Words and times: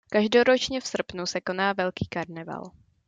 Každoročně 0.09 0.81
v 0.81 0.87
srpnu 0.87 1.25
se 1.25 1.41
koná 1.41 1.73
velký 1.73 2.07
karneval. 2.07 2.71